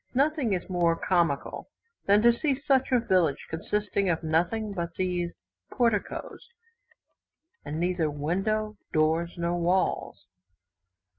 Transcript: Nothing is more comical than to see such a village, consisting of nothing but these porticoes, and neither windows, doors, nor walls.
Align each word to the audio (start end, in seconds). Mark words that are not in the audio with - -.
Nothing 0.15 0.53
is 0.53 0.67
more 0.67 0.95
comical 0.95 1.69
than 2.07 2.23
to 2.23 2.33
see 2.33 2.59
such 2.67 2.91
a 2.91 2.99
village, 2.99 3.45
consisting 3.51 4.09
of 4.09 4.23
nothing 4.23 4.73
but 4.73 4.95
these 4.95 5.31
porticoes, 5.71 6.49
and 7.63 7.79
neither 7.79 8.09
windows, 8.09 8.77
doors, 8.91 9.33
nor 9.37 9.59
walls. 9.59 10.25